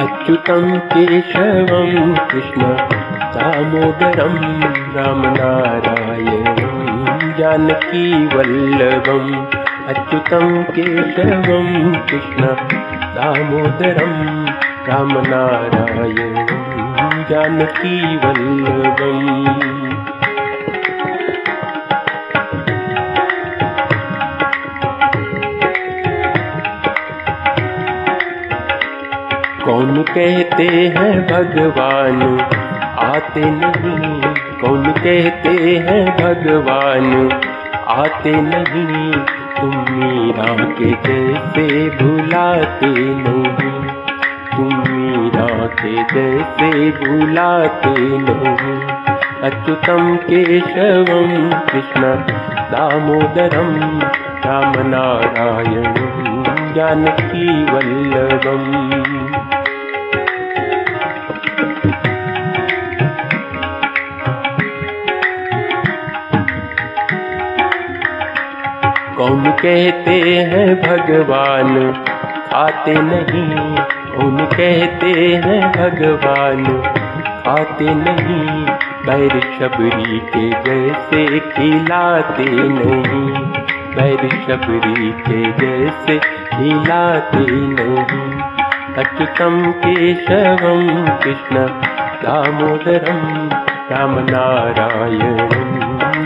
अच्युतं 0.00 0.66
केशवं 0.92 1.90
कृष्ण 2.30 2.68
दामोदरं 3.34 4.36
रामनारायणं 4.94 6.78
जानकीवल्लभम् 7.38 9.34
अच्युतं 9.92 10.46
केशवं 10.76 11.68
कृष्ण 12.10 12.54
दामोदरं 13.18 14.16
रामनारायणं 14.88 16.50
जानकीवल्लभम् 17.30 19.28
कौन 29.80 30.02
कहते 30.02 30.64
हैं 30.64 31.26
भगवान? 31.26 32.40
आते 32.98 33.40
नहीं। 33.44 34.20
कौन 34.60 34.84
कहते 34.86 35.76
हैं 35.76 36.16
भगवान? 36.16 37.30
आते 37.88 38.32
नहीं। 38.32 39.12
तुम 39.60 39.84
मीरा 39.90 40.64
के 40.64 40.84
जैसे 40.84 41.88
भुलाते 41.88 42.86
नहीं। 42.96 43.86
तुम 44.56 44.78
मीरा 44.78 45.66
के 45.66 45.94
जैसे 45.94 46.90
भुलाते 46.90 48.00
नहीं। 48.00 48.80
अच्युतम 49.50 50.16
केशवम 50.16 51.60
कृष्ण 51.60 52.02
दामोदरम 52.70 54.00
रामनारायणं 54.46 56.10
जानकी 56.74 57.64
कौन 69.20 69.44
कहते 69.44 70.20
हैं 70.20 70.74
भगवान। 70.74 71.92
खाते 72.52 72.94
नहीं 72.94 73.76
कौन 74.14 74.36
कहते 74.36 75.40
हैं 75.44 75.72
भगवान। 75.72 76.82
खाते 77.40 77.94
नहीं, 77.94 78.64
बैर 79.06 79.40
शबरी 79.40 80.18
के 80.18 80.50
जैसे 80.50 81.38
खिलाते 81.38 82.44
नहीं। 82.48 83.30
बैर 83.96 84.28
शबरी 84.30 85.10
के 85.10 85.52
जैसे 85.52 86.18
खिलाते 86.56 87.46
नहीं। 87.50 88.40
अच्युतम 89.04 89.72
केशवम, 89.72 91.16
कृष्ण 91.16 91.66
दामोदरम 92.22 93.50
रामनारायणं 93.92 95.60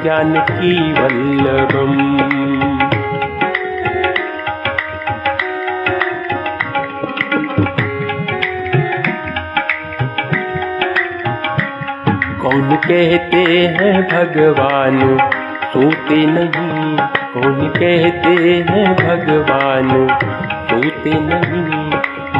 जानकी 0.00 0.92
वल्लभम्। 0.92 2.53
कौन 12.44 12.76
कहते 12.76 13.66
हैं 13.66 14.02
भगवान? 14.02 15.18
सोते 15.64 16.26
नहीं 16.26 16.96
कौन 17.34 17.68
कहते 17.68 18.54
हैं 18.70 18.96
भगवान? 18.96 20.08
सोते 20.70 21.12
नहीं 21.14 21.90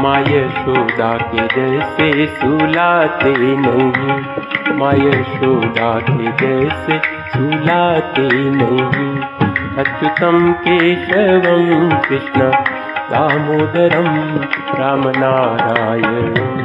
माय 0.03 0.49
सोदा 0.49 1.17
के 1.17 1.37
जैसे 1.37 2.27
सुलाते 2.27 3.33
नहीं। 3.37 4.21
माय 4.77 5.23
सोदा 5.23 5.99
के 5.99 6.31
जैसे 6.31 6.97
सुलाते 7.07 8.29
नहीं। 8.49 9.19
अच्युतम 9.83 10.51
केशवम 10.51 11.97
कृष्ण 11.97 12.51
दामोदरम 13.11 14.37
रामनारायणं 14.79 16.55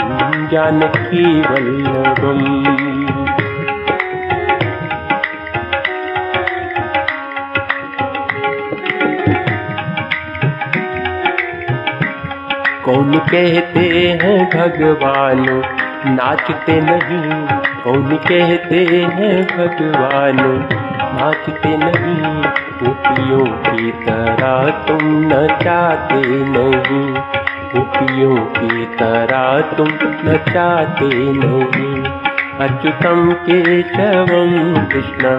जानकी 0.49 1.41
वल्लभम् 1.41 2.90
कौन 12.91 13.19
कहते 13.19 14.19
हैं 14.23 14.51
भगवान? 14.51 15.63
नाचते 16.07 16.81
नहीं, 16.81 17.47
कौन 17.83 18.17
कहते 18.17 18.77
हैं 19.15 19.45
भगवान? 19.45 20.69
नाचते 21.03 21.77
नहीं 21.77 22.43
गोपियों 22.83 23.47
की 23.47 23.91
तरह 23.91 24.71
तुम 24.71 24.99
नचाते 25.05 26.23
नहीं। 26.27 27.15
गोपियों 27.75 28.37
की 28.37 28.85
तरह 28.85 29.61
तुम 29.77 29.89
नचाते 30.31 31.11
नहीं। 31.15 32.05
अच्युतम 32.69 33.33
केशवम, 33.33 34.85
कृष्ण, 34.87 35.39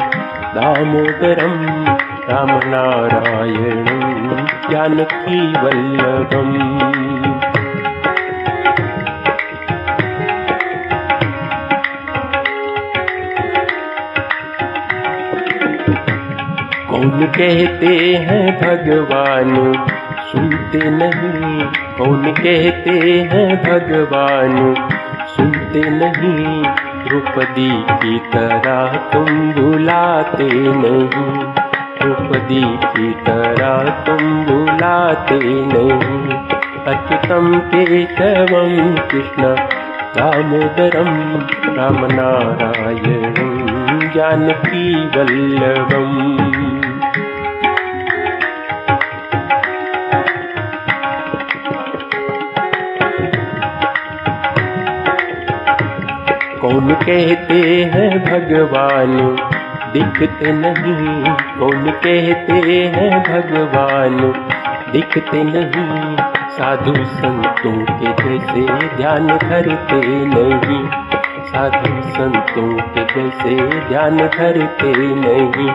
दामोदरम 0.56 1.85
रामनारायणं 2.29 4.01
जानकी 4.45 5.51
वल्लभम्। 5.51 7.21
कौन 17.01 17.25
कहते 17.25 18.16
हैं 18.16 18.57
भगवान? 18.57 19.73
सुनते 20.31 20.89
नहीं, 20.89 21.66
कौन 21.97 22.31
कहते 22.31 23.29
हैं 23.31 23.57
भगवान? 23.63 24.75
सुनते 25.28 25.81
नहीं, 25.89 26.63
द्रौपदी 27.07 27.85
की 27.91 28.19
तरह 28.19 28.85
तुम 28.85 29.51
भुलाते 29.51 30.50
नहीं। 30.53 31.44
द्रौपदी 32.01 32.63
की 32.63 33.12
तरह 33.12 33.89
तुम 33.89 34.45
भुलाते 34.45 35.39
नहीं। 35.44 36.33
अच्युतम 36.95 37.59
केशवम 37.59 38.95
कृष्ण, 38.95 39.56
दामोदरम, 40.18 41.39
रामनारायणं, 41.75 43.62
जानकी 44.09 45.07
वल्लभम्। 45.07 46.41
कौन 56.62 56.94
कहते 56.94 57.92
हैं 57.94 58.20
भगवान? 58.20 59.38
दिखते 59.94 60.52
नहीं, 60.52 61.36
कौन 61.60 61.92
कहते 61.92 62.84
हैं 62.84 63.24
भगवान? 63.24 64.34
दिखते 64.92 65.44
नहीं, 65.44 66.18
साधु 66.50 67.06
संतों 67.06 67.86
के 67.86 68.06
जैसे 68.06 68.98
ध्यान 68.98 69.28
धरते 69.28 70.25
नहीं। 70.25 70.90
साधु 71.46 72.12
संतों 72.12 72.78
के 72.78 73.04
जैसे 73.04 73.88
ध्यान 73.88 74.18
धरते 74.18 74.98
नहीं। 74.98 75.69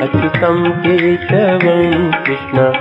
अच्युतम 0.00 0.70
केशवम 0.70 2.22
कृष्ण 2.22 2.72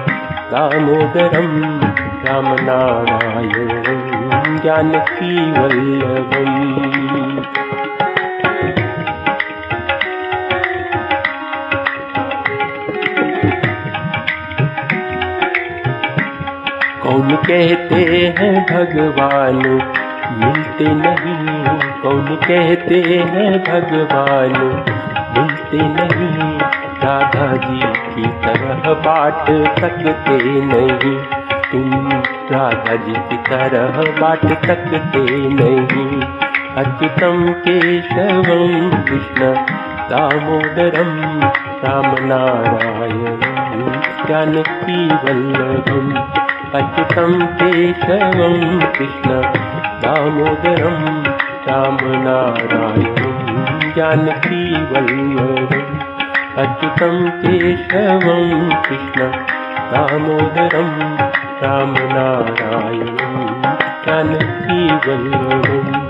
दामोदरम 0.51 1.81
रामनारायणं 2.27 4.57
जानकी 4.57 5.51
वल्लभम् 5.51 6.92
कहते 17.43 17.95
हैं 18.39 18.53
भगवान 18.63 19.55
मिलते 20.43 20.85
नहीं। 20.87 21.91
कौन 22.01 22.35
कहते 22.35 23.01
हैं 23.01 23.63
भगवान 23.63 24.53
मिलते 25.37 25.77
नहीं। 25.77 26.59
राधा 27.03 27.47
जी 27.55 27.79
की 28.15 28.27
तरह 28.27 28.93
तुम 31.71 32.09
राधा 32.51 32.95
जी 32.95 33.13
की 33.13 33.37
तरह 33.37 34.21
बाट 34.21 34.65
सकते 34.65 35.49
नहीं। 35.49 36.21
अच्युतम 36.83 37.51
केशवम 37.67 38.89
कृष्ण 39.03 39.53
दामोदरम 40.09 41.41
रामनारायणं 41.85 43.53
जानकी 44.29 45.07
वल्लभम् 45.07 46.42
अच्युतं 46.77 47.33
केशवं 47.57 48.79
कृष्ण 48.93 49.33
दामोदरं 50.03 51.03
रामनारायणं 51.67 53.35
जानकी 53.97 54.61
वल्लभम् 54.91 55.99
अच्युतं 56.63 57.19
केशवं 57.43 58.69
कृष्ण 58.87 59.27
दामोदरं 59.91 60.89
रामनारायणं 61.63 63.37
जानकी 64.07 64.81
वल्लभम् 65.05 66.02